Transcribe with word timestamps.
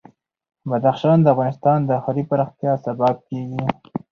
بدخشان 0.69 1.17
د 1.21 1.27
افغانستان 1.35 1.79
د 1.85 1.91
ښاري 2.03 2.23
پراختیا 2.29 2.73
سبب 2.85 3.15
کېږي. 3.27 3.63